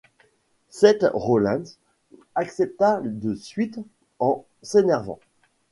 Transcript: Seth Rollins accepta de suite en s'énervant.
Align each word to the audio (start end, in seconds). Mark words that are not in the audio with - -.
Seth 0.71 1.05
Rollins 1.13 1.77
accepta 2.33 3.01
de 3.03 3.35
suite 3.35 3.77
en 4.17 4.43
s'énervant. 4.63 5.19